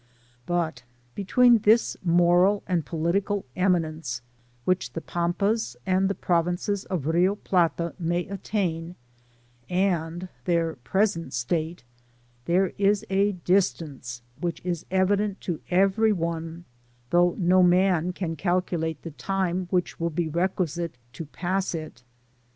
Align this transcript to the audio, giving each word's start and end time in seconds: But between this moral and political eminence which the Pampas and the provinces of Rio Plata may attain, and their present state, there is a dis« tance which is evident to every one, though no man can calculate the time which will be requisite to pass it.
But 0.47 0.81
between 1.13 1.59
this 1.59 1.95
moral 2.03 2.63
and 2.65 2.83
political 2.83 3.45
eminence 3.55 4.23
which 4.65 4.93
the 4.93 4.99
Pampas 4.99 5.77
and 5.85 6.09
the 6.09 6.15
provinces 6.15 6.85
of 6.85 7.05
Rio 7.05 7.35
Plata 7.35 7.93
may 7.99 8.25
attain, 8.25 8.95
and 9.69 10.27
their 10.45 10.77
present 10.77 11.33
state, 11.35 11.83
there 12.45 12.73
is 12.79 13.05
a 13.11 13.33
dis« 13.33 13.73
tance 13.73 14.23
which 14.39 14.59
is 14.65 14.87
evident 14.89 15.39
to 15.41 15.59
every 15.69 16.11
one, 16.13 16.65
though 17.11 17.35
no 17.37 17.61
man 17.61 18.11
can 18.11 18.35
calculate 18.35 19.03
the 19.03 19.11
time 19.11 19.67
which 19.69 19.99
will 19.99 20.09
be 20.09 20.27
requisite 20.27 20.97
to 21.13 21.25
pass 21.25 21.75
it. 21.75 22.01